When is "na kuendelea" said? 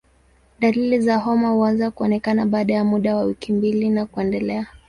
3.89-4.67